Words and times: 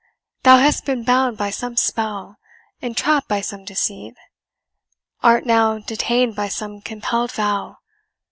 Thou 0.41 0.57
hast 0.57 0.85
been 0.85 1.03
bound 1.03 1.37
by 1.37 1.51
some 1.51 1.77
spell 1.77 2.39
entrapped 2.79 3.27
by 3.27 3.41
some 3.41 3.65
deceit 3.65 4.15
art 5.21 5.45
now 5.45 5.77
detained 5.77 6.35
by 6.35 6.47
some 6.47 6.81
compelled 6.81 7.31
vow. 7.33 7.77